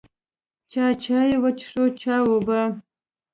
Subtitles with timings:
[0.71, 2.61] چا چای وڅښو، چا اوبه.